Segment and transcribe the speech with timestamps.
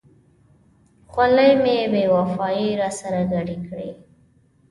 [1.11, 3.49] خولۍ مې بې وفایي را سره کړې
[3.93, 4.01] وه.